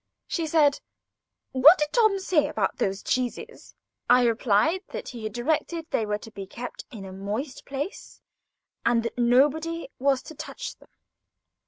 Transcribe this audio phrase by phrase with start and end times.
[0.25, 0.79] She said:
[1.51, 3.75] "What did Tom say about those cheeses?"
[4.09, 8.19] I replied that he had directed they were to be kept in a moist place,
[8.83, 10.89] and that nobody was to touch them.